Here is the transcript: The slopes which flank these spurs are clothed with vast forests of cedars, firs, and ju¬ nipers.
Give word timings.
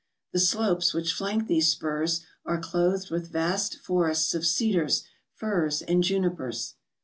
The 0.33 0.39
slopes 0.39 0.95
which 0.95 1.13
flank 1.13 1.45
these 1.45 1.69
spurs 1.71 2.25
are 2.43 2.59
clothed 2.59 3.11
with 3.11 3.31
vast 3.31 3.77
forests 3.77 4.33
of 4.33 4.47
cedars, 4.47 5.03
firs, 5.35 5.83
and 5.83 6.03
ju¬ 6.03 6.19
nipers. 6.19 6.73